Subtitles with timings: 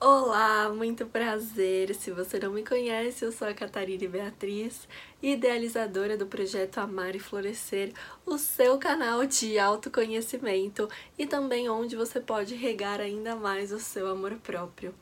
[0.00, 1.92] Olá, muito prazer!
[1.94, 4.86] Se você não me conhece, eu sou a Catarina Beatriz,
[5.22, 7.92] idealizadora do projeto Amar e Florescer,
[8.24, 10.88] o seu canal de autoconhecimento
[11.18, 14.94] e também onde você pode regar ainda mais o seu amor próprio.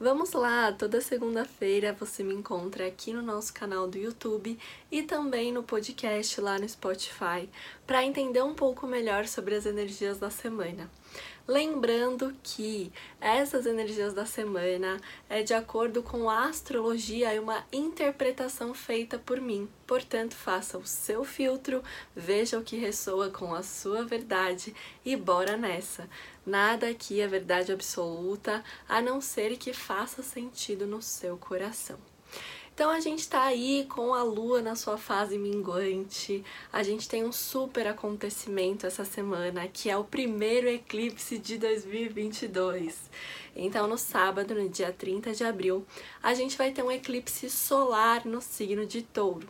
[0.00, 4.58] Vamos lá, toda segunda-feira você me encontra aqui no nosso canal do YouTube
[4.90, 7.48] e também no podcast lá no Spotify
[7.86, 10.90] para entender um pouco melhor sobre as energias da semana.
[11.48, 18.74] Lembrando que essas energias da semana é de acordo com a astrologia e uma interpretação
[18.74, 19.57] feita por mim.
[19.86, 21.82] Portanto, faça o seu filtro,
[22.14, 26.08] veja o que ressoa com a sua verdade e bora nessa.
[26.44, 31.98] Nada aqui é verdade absoluta, a não ser que faça sentido no seu coração.
[32.78, 36.44] Então a gente tá aí com a lua na sua fase minguante.
[36.72, 43.10] A gente tem um super acontecimento essa semana, que é o primeiro eclipse de 2022.
[43.56, 45.84] Então no sábado, no dia 30 de abril,
[46.22, 49.48] a gente vai ter um eclipse solar no signo de Touro.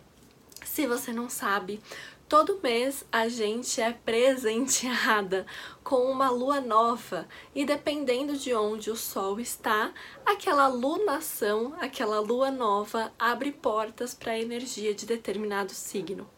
[0.65, 1.83] Se você não sabe,
[2.29, 5.47] Todo mês a gente é presenteada
[5.83, 9.95] com uma lua nova e dependendo de onde o sol está,
[10.27, 16.29] aquela lunação, aquela lua nova abre portas para a energia de determinado signo.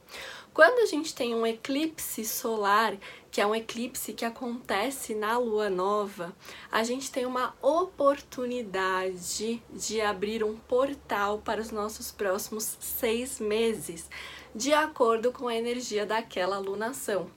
[0.54, 2.96] Quando a gente tem um eclipse solar,
[3.30, 6.34] que é um eclipse que acontece na lua nova,
[6.70, 14.08] a gente tem uma oportunidade de abrir um portal para os nossos próximos seis meses
[14.54, 17.30] de acordo com a energia daquela alunação.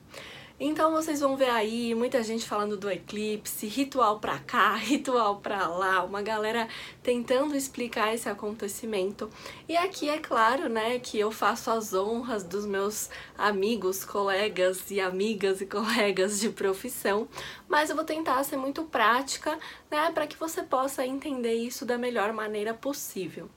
[0.60, 5.68] Então vocês vão ver aí muita gente falando do eclipse, ritual para cá, ritual para
[5.68, 6.70] lá, uma galera
[7.02, 9.30] tentando explicar esse acontecimento.
[9.68, 15.02] E aqui é claro, né, que eu faço as honras dos meus amigos, colegas e
[15.02, 17.28] amigas e colegas de profissão,
[17.68, 19.58] mas eu vou tentar ser muito prática,
[19.90, 23.50] né, para que você possa entender isso da melhor maneira possível.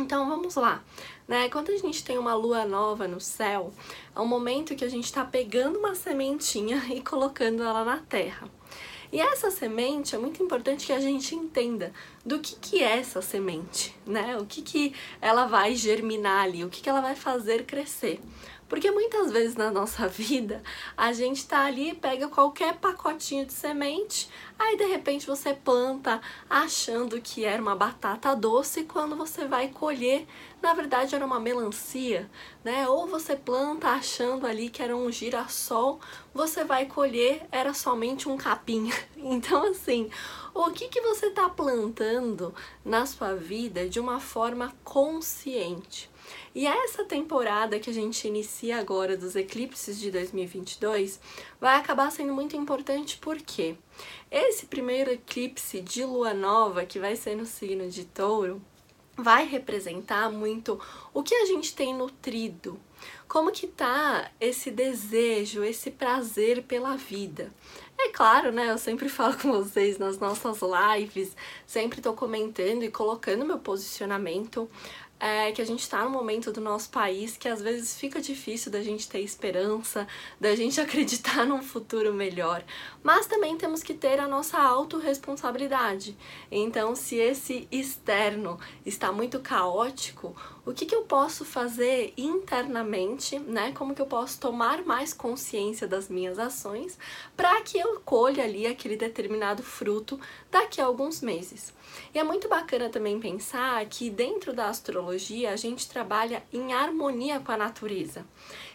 [0.00, 0.82] Então vamos lá,
[1.28, 1.48] né?
[1.50, 3.72] Quando a gente tem uma lua nova no céu,
[4.16, 8.48] é um momento que a gente está pegando uma sementinha e colocando ela na terra.
[9.12, 11.92] E essa semente é muito importante que a gente entenda
[12.24, 14.38] do que, que é essa semente, né?
[14.38, 18.20] O que, que ela vai germinar ali, o que, que ela vai fazer crescer.
[18.70, 20.62] Porque muitas vezes na nossa vida
[20.96, 27.20] a gente tá ali, pega qualquer pacotinho de semente, aí de repente você planta achando
[27.20, 30.24] que era uma batata doce, quando você vai colher,
[30.62, 32.30] na verdade era uma melancia,
[32.62, 32.88] né?
[32.88, 35.98] Ou você planta achando ali que era um girassol,
[36.32, 38.90] você vai colher, era somente um capim.
[39.22, 40.10] Então, assim,
[40.54, 46.09] o que, que você está plantando na sua vida de uma forma consciente?
[46.54, 51.20] E essa temporada que a gente inicia agora dos eclipses de 2022
[51.60, 53.76] vai acabar sendo muito importante porque
[54.30, 58.60] esse primeiro eclipse de lua nova, que vai ser no signo de Touro,
[59.16, 60.80] vai representar muito
[61.12, 62.78] o que a gente tem nutrido,
[63.28, 67.52] como que tá esse desejo, esse prazer pela vida.
[67.98, 68.70] É claro, né?
[68.70, 71.36] Eu sempre falo com vocês nas nossas lives,
[71.66, 74.68] sempre tô comentando e colocando meu posicionamento
[75.20, 78.72] é que a gente está num momento do nosso país que às vezes fica difícil
[78.72, 80.08] da gente ter esperança,
[80.40, 82.64] da gente acreditar num futuro melhor,
[83.02, 86.16] mas também temos que ter a nossa autorresponsabilidade.
[86.50, 93.72] Então, se esse externo está muito caótico, o que, que eu posso fazer internamente, né?
[93.72, 96.98] Como que eu posso tomar mais consciência das minhas ações
[97.36, 100.18] para que eu colha ali aquele determinado fruto
[100.50, 101.74] daqui a alguns meses.
[102.14, 105.09] E é muito bacana também pensar que dentro da astrologia
[105.46, 108.24] a gente trabalha em harmonia com a natureza.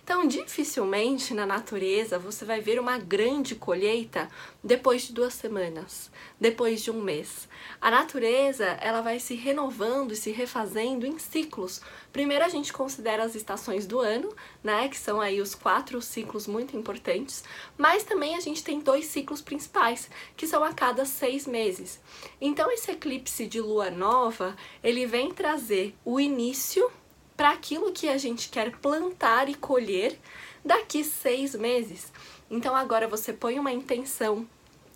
[0.05, 4.29] Então, dificilmente na natureza você vai ver uma grande colheita
[4.63, 7.49] depois de duas semanas, depois de um mês.
[7.81, 11.81] A natureza ela vai se renovando e se refazendo em ciclos.
[12.13, 14.31] Primeiro a gente considera as estações do ano,
[14.63, 17.43] né, que são aí os quatro ciclos muito importantes,
[17.75, 20.07] mas também a gente tem dois ciclos principais,
[20.37, 21.99] que são a cada seis meses.
[22.39, 26.91] Então esse eclipse de lua nova ele vem trazer o início
[27.35, 30.19] para aquilo que a gente quer plantar e colher
[30.63, 32.11] daqui seis meses.
[32.49, 34.47] Então agora você põe uma intenção,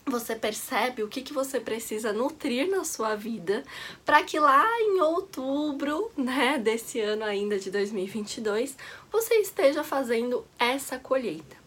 [0.05, 3.63] você percebe o que, que você precisa nutrir na sua vida
[4.05, 8.75] para que lá em outubro, né, desse ano ainda de 2022,
[9.11, 11.58] você esteja fazendo essa colheita.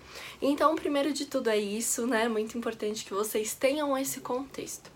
[0.44, 2.28] Então, primeiro de tudo é isso, né?
[2.28, 4.90] Muito importante que vocês tenham esse contexto.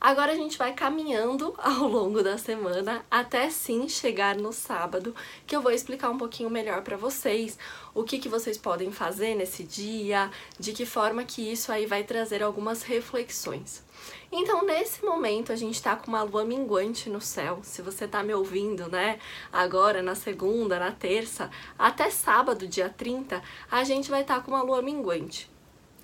[0.00, 5.12] Agora a gente vai caminhando ao longo da semana até sim chegar no sábado,
[5.44, 7.58] que eu vou explicar um pouquinho melhor para vocês
[7.92, 12.04] o que, que vocês podem fazer nesse dia, de que forma que isso aí vai
[12.04, 13.82] trazer algumas reflexões.
[14.30, 17.60] Então, nesse momento, a gente tá com uma lua minguante no céu.
[17.62, 19.18] Se você tá me ouvindo, né,
[19.52, 24.52] agora na segunda, na terça, até sábado, dia 30, a gente vai estar tá com
[24.52, 25.51] uma lua minguante.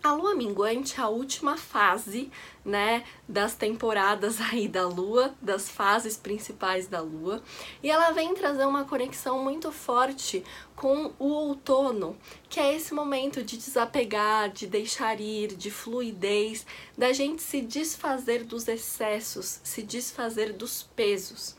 [0.00, 2.30] A lua minguante é a última fase,
[2.64, 7.42] né, das temporadas aí da lua, das fases principais da lua,
[7.82, 10.44] e ela vem trazer uma conexão muito forte
[10.76, 12.16] com o outono,
[12.48, 16.64] que é esse momento de desapegar, de deixar ir, de fluidez,
[16.96, 21.56] da gente se desfazer dos excessos, se desfazer dos pesos.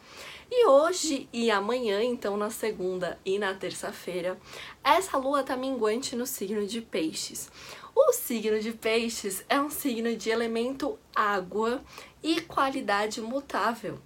[0.52, 4.40] E hoje e amanhã, então na segunda e na terça-feira,
[4.84, 7.52] essa lua tá minguante no signo de Peixes.
[7.96, 11.84] O signo de Peixes é um signo de elemento água
[12.22, 14.00] e qualidade mutável.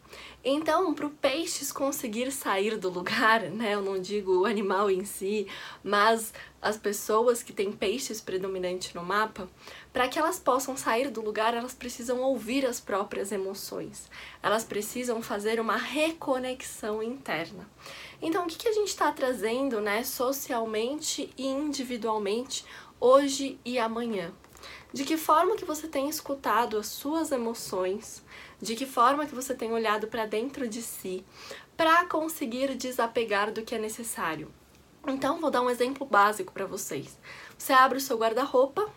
[0.44, 5.06] Então, para o peixes conseguir sair do lugar, né, eu não digo o animal em
[5.06, 5.48] si,
[5.84, 9.50] mas as pessoas que têm peixes predominante no mapa,
[9.92, 14.10] para que elas possam sair do lugar, elas precisam ouvir as próprias emoções.
[14.42, 17.70] Elas precisam fazer uma reconexão interna.
[18.22, 22.66] Então, o que, que a gente está trazendo, né, socialmente e individualmente
[23.04, 24.34] hoje e amanhã.
[24.94, 28.24] De que forma que você tem escutado as suas emoções,
[28.62, 31.26] de que forma que você tem olhado para dentro de si
[31.76, 34.50] para conseguir desapegar do que é necessário.
[35.06, 37.20] Então, vou dar um exemplo básico para vocês.
[37.58, 38.90] Você abre o seu guarda-roupa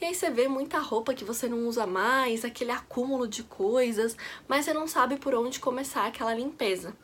[0.00, 4.16] e aí você vê muita roupa que você não usa mais, aquele acúmulo de coisas,
[4.46, 6.94] mas você não sabe por onde começar aquela limpeza.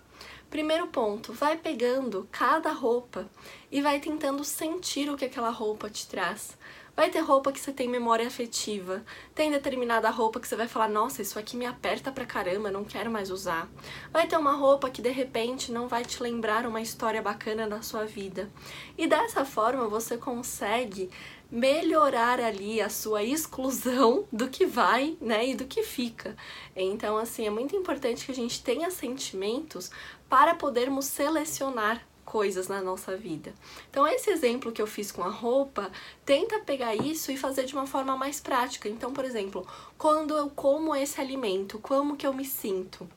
[0.50, 3.28] Primeiro ponto, vai pegando cada roupa
[3.70, 6.56] e vai tentando sentir o que aquela roupa te traz.
[6.94, 9.04] Vai ter roupa que você tem memória afetiva,
[9.34, 12.84] tem determinada roupa que você vai falar, nossa, isso aqui me aperta pra caramba, não
[12.84, 13.69] quero mais usar.
[14.10, 17.82] Vai ter uma roupa que de repente não vai te lembrar uma história bacana da
[17.82, 18.50] sua vida.
[18.96, 21.10] E dessa forma você consegue
[21.50, 26.37] melhorar ali a sua exclusão do que vai, né, e do que fica.
[26.75, 29.90] Então, assim, é muito importante que a gente tenha sentimentos
[30.28, 33.54] para podermos selecionar coisas na nossa vida.
[33.88, 35.90] Então, esse exemplo que eu fiz com a roupa,
[36.25, 38.88] tenta pegar isso e fazer de uma forma mais prática.
[38.88, 39.66] Então, por exemplo,
[39.96, 43.08] quando eu como esse alimento, como que eu me sinto?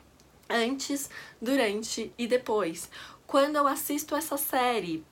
[0.47, 1.09] Antes,
[1.41, 2.89] durante e depois.
[3.25, 5.03] Quando eu assisto essa série,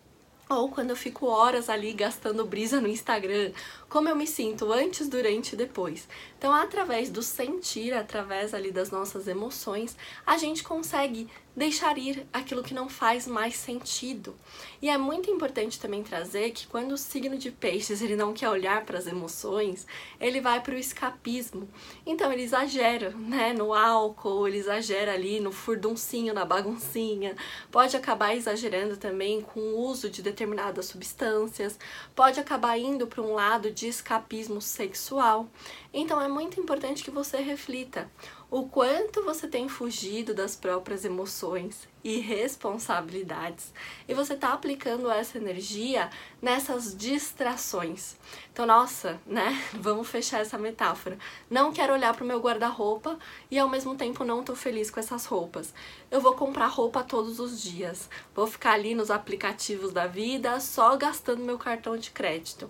[0.49, 3.51] ou quando eu fico horas ali gastando brisa no Instagram,
[3.89, 6.07] como eu me sinto antes, durante e depois.
[6.37, 12.61] Então, através do sentir, através ali das nossas emoções, a gente consegue deixar ir aquilo
[12.61, 14.35] que não faz mais sentido.
[14.79, 18.47] E é muito importante também trazer que quando o signo de peixes ele não quer
[18.47, 19.87] olhar para as emoções,
[20.19, 21.67] ele vai para o escapismo.
[22.05, 27.35] Então ele exagera, né, no álcool, ele exagera ali no furduncinho, na baguncinha,
[27.71, 31.79] pode acabar exagerando também com o uso de determinadas substâncias,
[32.15, 35.49] pode acabar indo para um lado de escapismo sexual.
[35.91, 38.09] Então é muito importante que você reflita
[38.49, 43.73] o quanto você tem fugido das próprias emoções e responsabilidades
[44.07, 46.09] e você está aplicando essa energia
[46.41, 48.15] nessas distrações.
[48.53, 49.61] Então, nossa, né?
[49.75, 51.17] Vamos fechar essa metáfora.
[51.49, 53.19] Não quero olhar para o meu guarda-roupa
[53.51, 55.73] e ao mesmo tempo não estou feliz com essas roupas.
[56.09, 58.09] Eu vou comprar roupa todos os dias.
[58.33, 62.69] Vou ficar ali nos aplicativos da vida só gastando meu cartão de crédito.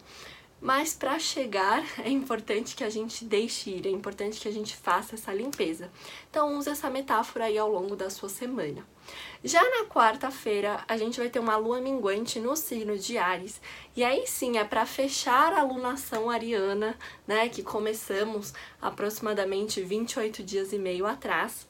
[0.59, 4.75] Mas para chegar é importante que a gente deixe ir, é importante que a gente
[4.75, 5.91] faça essa limpeza.
[6.29, 8.85] Então use essa metáfora aí ao longo da sua semana.
[9.43, 13.61] Já na quarta-feira, a gente vai ter uma lua minguante no signo de Ares,
[13.95, 20.73] e aí sim é para fechar a lunação ariana, né, que começamos aproximadamente 28 dias
[20.73, 21.67] e meio atrás.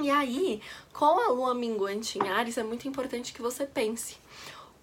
[0.00, 4.16] E aí, com a lua minguante em Ares, é muito importante que você pense: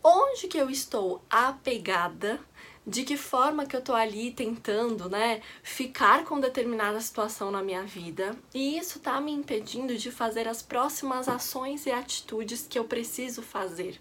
[0.08, 2.40] onde que eu estou apegada?
[2.88, 7.82] de que forma que eu tô ali tentando, né, ficar com determinada situação na minha
[7.82, 12.84] vida, e isso tá me impedindo de fazer as próximas ações e atitudes que eu
[12.84, 14.00] preciso fazer.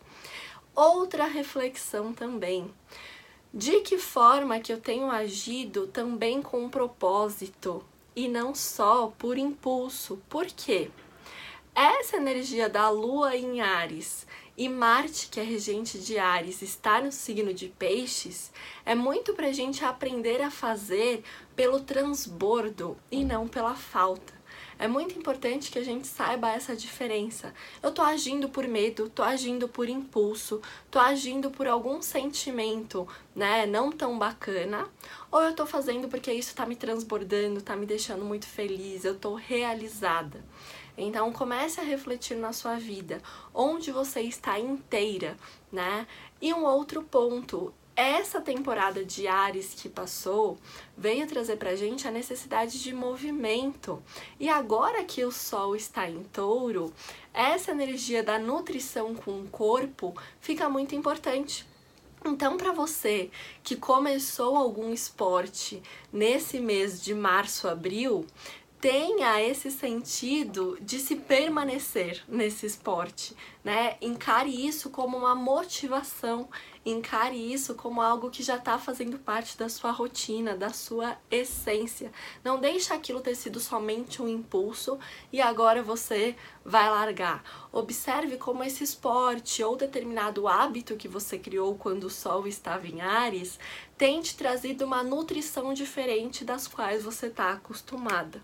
[0.74, 2.70] Outra reflexão também.
[3.54, 7.82] De que forma que eu tenho agido também com um propósito
[8.14, 10.20] e não só por impulso?
[10.28, 10.90] Por quê?
[11.74, 17.10] Essa energia da lua em Ares e Marte, que é regente de Ares, está no
[17.10, 18.52] signo de Peixes,
[18.86, 21.24] é muito para a gente aprender a fazer
[21.56, 24.32] pelo transbordo e não pela falta.
[24.78, 27.54] É muito importante que a gente saiba essa diferença.
[27.82, 33.66] Eu tô agindo por medo, tô agindo por impulso, tô agindo por algum sentimento, né,
[33.66, 34.88] não tão bacana,
[35.30, 39.16] ou eu tô fazendo porque isso tá me transbordando, tá me deixando muito feliz, eu
[39.16, 40.44] tô realizada.
[40.96, 43.20] Então comece a refletir na sua vida,
[43.52, 45.36] onde você está inteira,
[45.72, 46.06] né?
[46.40, 50.58] E um outro ponto, essa temporada de Ares que passou
[50.96, 54.02] veio trazer pra gente a necessidade de movimento.
[54.38, 56.92] E agora que o Sol está em touro,
[57.32, 61.66] essa energia da nutrição com o corpo fica muito importante.
[62.26, 63.30] Então, para você
[63.62, 68.26] que começou algum esporte nesse mês de março, abril,
[68.84, 73.96] tenha esse sentido de se permanecer nesse esporte, né?
[73.98, 76.50] Encare isso como uma motivação,
[76.84, 82.12] encare isso como algo que já está fazendo parte da sua rotina, da sua essência.
[82.44, 84.98] Não deixe aquilo ter sido somente um impulso
[85.32, 87.42] e agora você vai largar.
[87.72, 93.00] Observe como esse esporte ou determinado hábito que você criou quando o sol estava em
[93.00, 93.58] Ares
[93.96, 98.42] tem te trazido uma nutrição diferente das quais você está acostumada.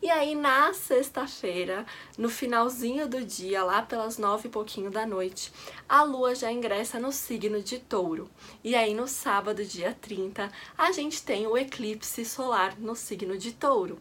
[0.00, 1.84] E aí, na sexta-feira,
[2.16, 5.52] no finalzinho do dia, lá pelas nove e pouquinho da noite,
[5.88, 8.30] a lua já ingressa no signo de touro.
[8.62, 13.50] E aí, no sábado, dia 30, a gente tem o eclipse solar no signo de
[13.50, 13.98] touro.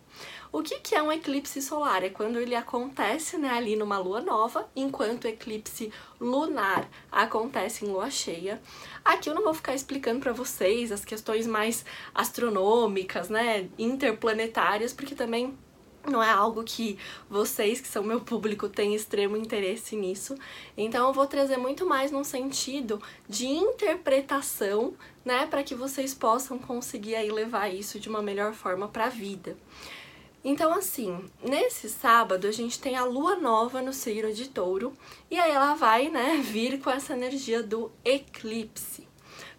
[0.52, 2.04] O que, que é um eclipse solar?
[2.04, 7.90] É quando ele acontece né, ali numa lua nova, enquanto o eclipse lunar acontece em
[7.90, 8.62] lua cheia.
[9.04, 15.16] Aqui eu não vou ficar explicando para vocês as questões mais astronômicas, né, interplanetárias, porque
[15.16, 15.58] também
[16.10, 16.98] não é algo que
[17.30, 20.36] vocês, que são meu público, têm extremo interesse nisso.
[20.76, 26.58] Então eu vou trazer muito mais num sentido de interpretação, né, para que vocês possam
[26.58, 29.58] conseguir aí levar isso de uma melhor forma para a vida.
[30.44, 34.94] Então, assim, nesse sábado a gente tem a lua nova no signo de touro,
[35.30, 39.07] e aí ela vai, né, vir com essa energia do eclipse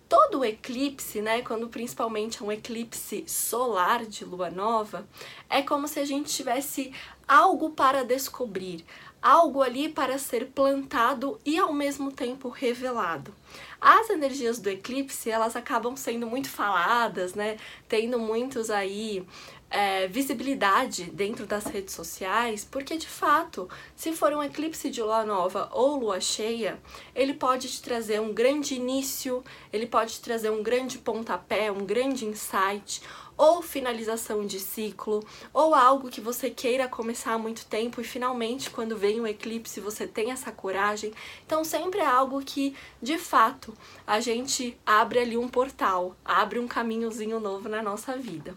[0.09, 5.07] todo eclipse, né, quando principalmente é um eclipse solar de lua nova,
[5.51, 6.93] é como se a gente tivesse
[7.27, 8.85] algo para descobrir,
[9.23, 13.35] algo ali para ser plantado e ao mesmo tempo revelado.
[13.81, 17.57] As energias do eclipse, elas acabam sendo muito faladas, né,
[17.89, 19.25] tendo muitos aí
[19.71, 25.25] é, visibilidade dentro das redes sociais, porque de fato, se for um eclipse de lua
[25.25, 26.79] nova ou lua cheia,
[27.15, 31.85] ele pode te trazer um grande início, ele pode te trazer um grande pontapé, um
[31.85, 33.03] grande insight,
[33.39, 38.69] ou finalização de ciclo, ou algo que você queira começar há muito tempo e finalmente,
[38.69, 41.13] quando vem o eclipse, você tem essa coragem.
[41.47, 43.73] Então, sempre é algo que, de fato,
[44.05, 48.57] a gente abre ali um portal, abre um caminhozinho novo na nossa vida.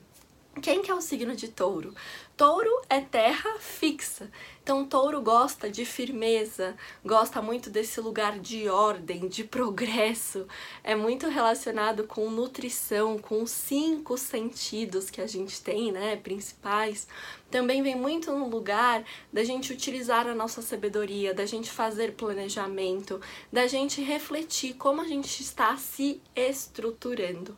[0.59, 1.95] Quem que é o signo de touro?
[2.35, 4.29] Touro é terra fixa.
[4.61, 10.45] Então, touro gosta de firmeza, gosta muito desse lugar de ordem, de progresso.
[10.83, 17.07] É muito relacionado com nutrição, com os cinco sentidos que a gente tem, né, principais.
[17.49, 23.21] Também vem muito no lugar da gente utilizar a nossa sabedoria, da gente fazer planejamento,
[23.51, 27.57] da gente refletir como a gente está se estruturando.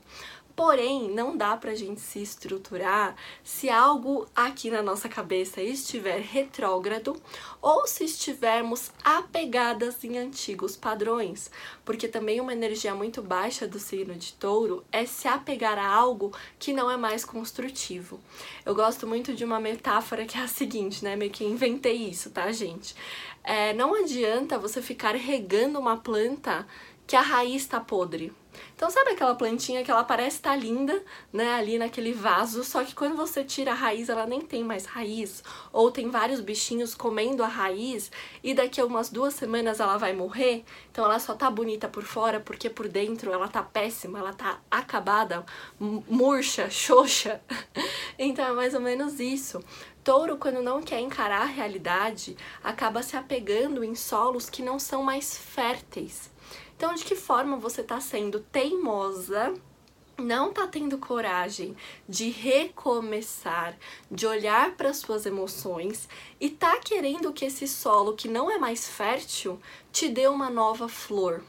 [0.55, 7.19] Porém, não dá pra gente se estruturar se algo aqui na nossa cabeça estiver retrógrado
[7.59, 11.49] ou se estivermos apegadas em antigos padrões,
[11.83, 16.31] porque também uma energia muito baixa do signo de touro é se apegar a algo
[16.59, 18.19] que não é mais construtivo.
[18.63, 21.15] Eu gosto muito de uma metáfora que é a seguinte, né?
[21.15, 22.95] Meio que inventei isso, tá, gente?
[23.43, 26.65] É, não adianta você ficar regando uma planta
[27.13, 28.33] que a raiz está podre
[28.75, 32.83] então sabe aquela plantinha que ela parece estar tá linda, né, ali naquele vaso, só
[32.83, 36.93] que quando você tira a raiz, ela nem tem mais raiz, ou tem vários bichinhos
[36.93, 38.11] comendo a raiz
[38.43, 40.63] e daqui a umas duas semanas ela vai morrer.
[40.91, 44.59] Então ela só tá bonita por fora porque por dentro ela tá péssima, ela tá
[44.69, 45.45] acabada,
[45.79, 47.41] murcha, xoxa.
[48.19, 49.63] então é mais ou menos isso.
[50.03, 55.01] Touro, quando não quer encarar a realidade, acaba se apegando em solos que não são
[55.01, 56.32] mais férteis.
[56.75, 59.53] Então, de que forma você está sendo teimosa?
[60.17, 61.75] não está tendo coragem
[62.07, 63.75] de recomeçar,
[64.11, 66.07] de olhar para suas emoções
[66.39, 69.59] e tá querendo que esse solo que não é mais fértil
[69.91, 71.43] te dê uma nova flor.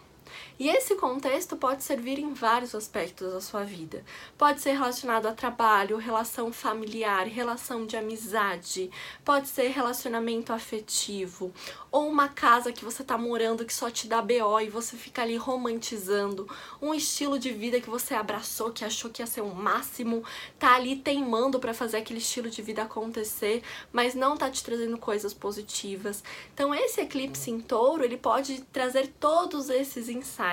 [0.56, 4.04] E esse contexto pode servir em vários aspectos da sua vida.
[4.38, 8.88] Pode ser relacionado a trabalho, relação familiar, relação de amizade,
[9.24, 11.52] pode ser relacionamento afetivo,
[11.90, 15.22] ou uma casa que você tá morando que só te dá BO e você fica
[15.22, 16.48] ali romantizando,
[16.80, 20.22] um estilo de vida que você abraçou, que achou que ia ser o máximo,
[20.56, 23.60] tá ali teimando para fazer aquele estilo de vida acontecer,
[23.92, 26.22] mas não tá te trazendo coisas positivas.
[26.54, 30.43] Então esse eclipse em touro, ele pode trazer todos esses insights.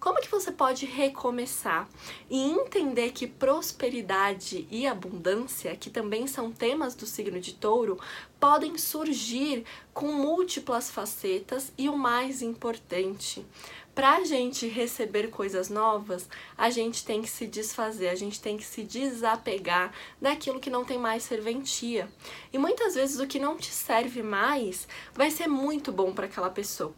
[0.00, 1.88] Como que você pode recomeçar
[2.28, 8.00] e entender que prosperidade e abundância, que também são temas do signo de Touro,
[8.40, 9.64] podem surgir
[9.94, 13.46] com múltiplas facetas e o mais importante,
[13.94, 16.26] para a gente receber coisas novas,
[16.56, 20.82] a gente tem que se desfazer, a gente tem que se desapegar daquilo que não
[20.82, 22.10] tem mais serventia.
[22.50, 26.48] E muitas vezes o que não te serve mais vai ser muito bom para aquela
[26.48, 26.94] pessoa.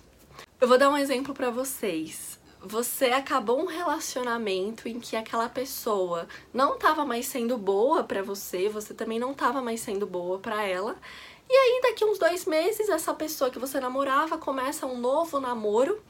[0.61, 2.39] Eu vou dar um exemplo para vocês.
[2.61, 8.69] Você acabou um relacionamento em que aquela pessoa não estava mais sendo boa para você,
[8.69, 10.97] você também não estava mais sendo boa para ela.
[11.51, 16.01] E aí, daqui uns dois meses, essa pessoa que você namorava começa um novo namoro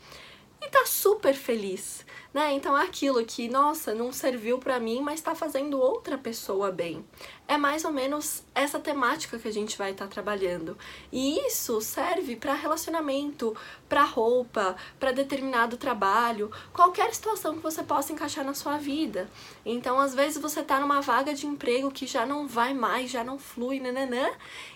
[0.64, 2.52] e tá super feliz, né?
[2.52, 7.04] Então é aquilo que, nossa, não serviu para mim, mas tá fazendo outra pessoa bem.
[7.47, 10.78] É mais ou menos essa temática que a gente vai estar tá trabalhando.
[11.12, 13.54] E isso serve para relacionamento,
[13.88, 19.28] para roupa, para determinado trabalho, qualquer situação que você possa encaixar na sua vida.
[19.64, 23.23] Então, às vezes você tá numa vaga de emprego que já não vai mais, já
[23.23, 24.30] não flui, nananã,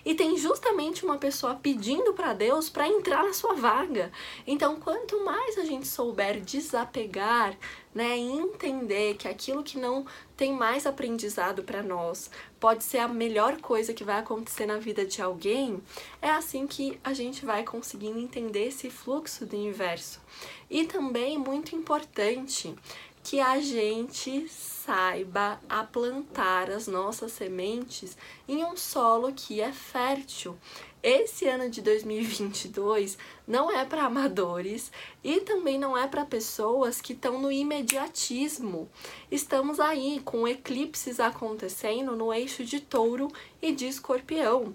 [0.05, 4.11] e tem justamente uma pessoa pedindo para Deus para entrar na sua vaga.
[4.45, 7.57] Então, quanto mais a gente souber desapegar
[7.93, 8.17] né?
[8.17, 10.05] entender que aquilo que não
[10.37, 15.05] tem mais aprendizado para nós pode ser a melhor coisa que vai acontecer na vida
[15.05, 15.81] de alguém,
[16.21, 20.21] é assim que a gente vai conseguindo entender esse fluxo do universo.
[20.69, 22.75] E também muito importante
[23.23, 24.47] que a gente
[24.89, 28.17] saiba a plantar as nossas sementes
[28.47, 30.57] em um solo que é fértil.
[31.03, 33.15] Esse ano de 2022
[33.47, 34.91] não é para amadores
[35.23, 38.89] e também não é para pessoas que estão no imediatismo.
[39.29, 43.27] Estamos aí com eclipses acontecendo no eixo de Touro
[43.61, 44.73] e de Escorpião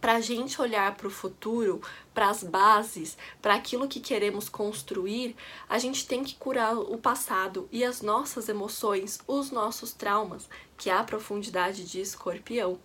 [0.00, 1.80] para a gente olhar para o futuro,
[2.18, 5.36] para as bases, para aquilo que queremos construir,
[5.68, 10.90] a gente tem que curar o passado e as nossas emoções, os nossos traumas, que
[10.90, 12.80] é a profundidade de escorpião.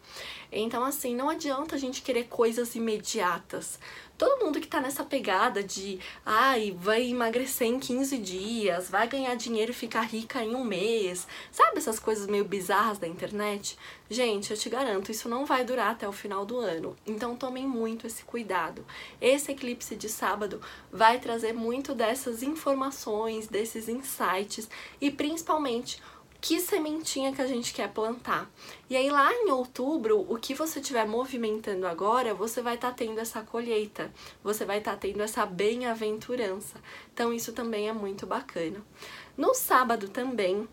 [0.52, 3.80] Então, assim, não adianta a gente querer coisas imediatas.
[4.18, 9.36] Todo mundo que tá nessa pegada de, ai, vai emagrecer em 15 dias, vai ganhar
[9.36, 13.78] dinheiro e ficar rica em um mês, sabe essas coisas meio bizarras da internet?
[14.10, 16.96] Gente, eu te garanto, isso não vai durar até o final do ano.
[17.06, 18.86] Então, tomem muito esse cuidado.
[19.24, 20.60] Esse eclipse de sábado
[20.92, 26.02] vai trazer muito dessas informações, desses insights e principalmente
[26.42, 28.52] que sementinha que a gente quer plantar.
[28.90, 32.94] E aí lá em outubro, o que você estiver movimentando agora, você vai estar tá
[32.94, 34.12] tendo essa colheita,
[34.44, 36.76] você vai estar tá tendo essa bem-aventurança.
[37.14, 38.84] Então isso também é muito bacana.
[39.38, 40.68] No sábado também,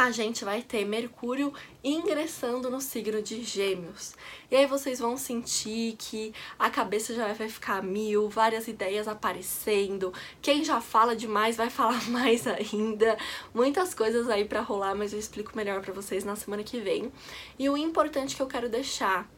[0.00, 1.52] a gente vai ter Mercúrio
[1.84, 4.14] ingressando no signo de Gêmeos.
[4.50, 10.10] E aí vocês vão sentir que a cabeça já vai ficar mil, várias ideias aparecendo.
[10.40, 13.18] Quem já fala demais vai falar mais ainda.
[13.52, 17.12] Muitas coisas aí para rolar, mas eu explico melhor para vocês na semana que vem.
[17.58, 19.30] E o importante que eu quero deixar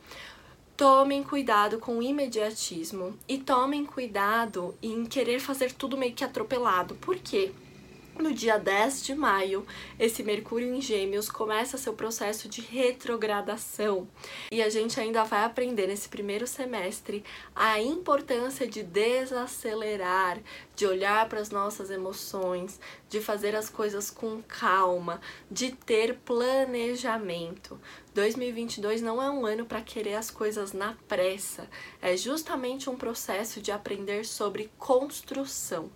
[0.76, 6.94] tomem cuidado com o imediatismo e tomem cuidado em querer fazer tudo meio que atropelado.
[6.94, 7.52] Por quê?
[8.18, 9.66] No dia 10 de maio,
[9.98, 14.06] esse Mercúrio em Gêmeos começa seu processo de retrogradação
[14.50, 17.24] e a gente ainda vai aprender nesse primeiro semestre
[17.56, 20.38] a importância de desacelerar,
[20.76, 25.18] de olhar para as nossas emoções, de fazer as coisas com calma,
[25.50, 27.80] de ter planejamento.
[28.12, 31.66] 2022 não é um ano para querer as coisas na pressa,
[32.00, 35.90] é justamente um processo de aprender sobre construção.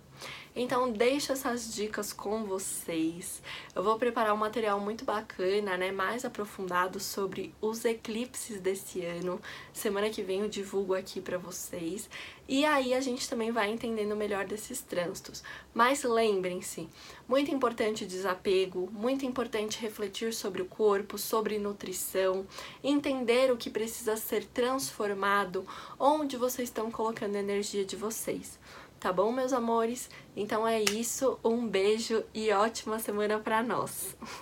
[0.55, 3.43] Então deixo essas dicas com vocês.
[3.75, 9.39] Eu vou preparar um material muito bacana, né, mais aprofundado sobre os eclipses desse ano.
[9.71, 12.09] Semana que vem eu divulgo aqui para vocês.
[12.47, 15.43] E aí a gente também vai entendendo melhor desses trânsitos.
[15.73, 16.89] Mas lembrem-se,
[17.27, 22.47] muito importante desapego, muito importante refletir sobre o corpo, sobre nutrição,
[22.83, 25.67] entender o que precisa ser transformado,
[25.99, 28.57] onde vocês estão colocando a energia de vocês.
[28.99, 30.09] Tá bom, meus amores?
[30.35, 34.17] Então é isso, um beijo e ótima semana para nós.